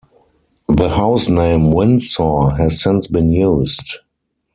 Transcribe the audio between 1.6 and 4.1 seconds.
Windsor has since been used.